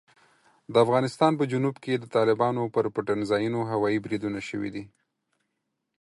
د 0.73 0.75
افغانستان 0.85 1.31
په 1.39 1.43
جنوب 1.51 1.75
کې 1.83 1.93
د 1.97 2.05
طالبانو 2.15 2.63
پر 2.75 2.85
پټنځایونو 2.95 3.59
هوايي 3.71 3.99
بریدونه 4.05 4.39
شوي 4.49 4.69
دي. 4.75 4.83